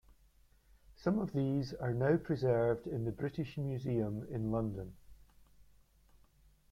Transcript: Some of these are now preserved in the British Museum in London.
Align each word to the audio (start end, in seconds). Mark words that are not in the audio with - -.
Some 0.95 1.19
of 1.19 1.31
these 1.31 1.75
are 1.75 1.93
now 1.93 2.17
preserved 2.17 2.87
in 2.87 3.05
the 3.05 3.11
British 3.11 3.55
Museum 3.55 4.25
in 4.31 4.49
London. 4.51 4.95